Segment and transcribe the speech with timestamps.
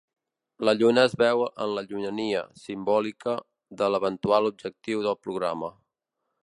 [0.67, 3.37] La lluna es veu en la llunyania, simbòlica
[3.83, 5.71] de l'eventual objectiu del programa.